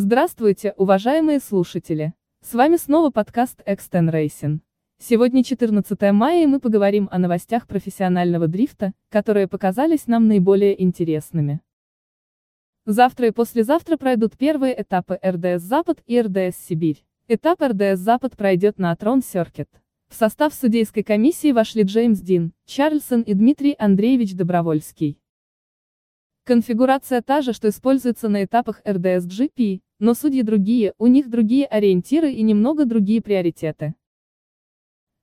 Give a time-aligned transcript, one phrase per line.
[0.00, 2.14] Здравствуйте, уважаемые слушатели!
[2.40, 4.60] С вами снова подкаст Exten Racing.
[5.00, 11.62] Сегодня 14 мая и мы поговорим о новостях профессионального дрифта, которые показались нам наиболее интересными.
[12.86, 17.04] Завтра и послезавтра пройдут первые этапы РДС Запад и РДС Сибирь.
[17.26, 19.68] Этап РДС Запад пройдет на Атрон Серкет.
[20.08, 25.18] В состав судейской комиссии вошли Джеймс Дин, Чарльсон и Дмитрий Андреевич Добровольский.
[26.44, 31.66] Конфигурация та же, что используется на этапах РДС GP, но судьи другие, у них другие
[31.66, 33.94] ориентиры и немного другие приоритеты.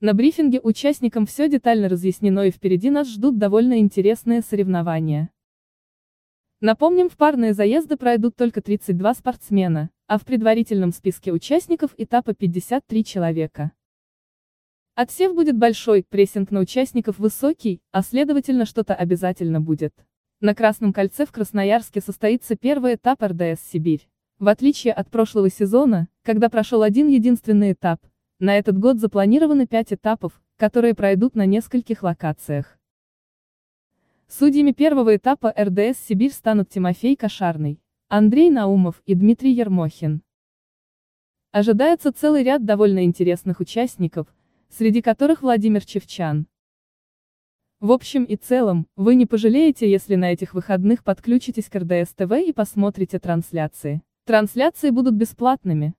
[0.00, 5.30] На брифинге участникам все детально разъяснено и впереди нас ждут довольно интересные соревнования.
[6.60, 13.04] Напомним, в парные заезды пройдут только 32 спортсмена, а в предварительном списке участников этапа 53
[13.04, 13.72] человека.
[14.94, 19.94] Отсев будет большой, прессинг на участников высокий, а следовательно что-то обязательно будет.
[20.40, 24.09] На Красном кольце в Красноярске состоится первый этап РДС «Сибирь».
[24.40, 28.00] В отличие от прошлого сезона, когда прошел один единственный этап,
[28.38, 32.78] на этот год запланированы пять этапов, которые пройдут на нескольких локациях.
[34.28, 40.22] Судьями первого этапа РДС «Сибирь» станут Тимофей Кошарный, Андрей Наумов и Дмитрий Ермохин.
[41.52, 44.26] Ожидается целый ряд довольно интересных участников,
[44.70, 46.46] среди которых Владимир Чевчан,
[47.78, 52.32] в общем и целом, вы не пожалеете, если на этих выходных подключитесь к РДС ТВ
[52.32, 54.02] и посмотрите трансляции.
[54.30, 55.92] Трансляции будут бесплатными.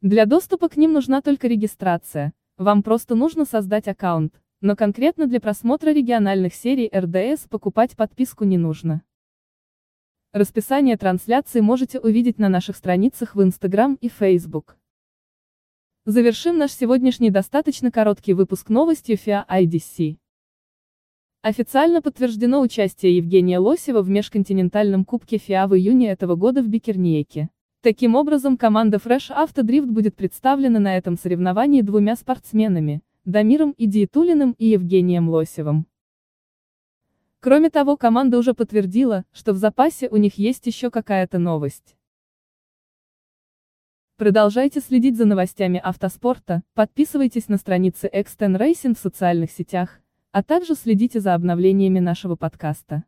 [0.00, 5.40] Для доступа к ним нужна только регистрация, вам просто нужно создать аккаунт, но конкретно для
[5.40, 9.02] просмотра региональных серий РДС покупать подписку не нужно.
[10.32, 14.78] Расписание трансляции можете увидеть на наших страницах в Instagram и Facebook.
[16.04, 20.16] Завершим наш сегодняшний достаточно короткий выпуск новостью FIA IDC.
[21.42, 27.48] Официально подтверждено участие Евгения Лосева в межконтинентальном кубке ФИА в июне этого года в Бикерниеке.
[27.80, 34.54] Таким образом, команда Fresh Auto Drift будет представлена на этом соревновании двумя спортсменами– Дамиром Идиетулиным
[34.58, 35.86] и Евгением Лосевым.
[37.40, 41.96] Кроме того, команда уже подтвердила, что в запасе у них есть еще какая-то новость.
[44.18, 50.02] Продолжайте следить за новостями автоспорта, подписывайтесь на страницы Exten Racing в социальных сетях,
[50.32, 53.04] а также следите за обновлениями нашего подкаста.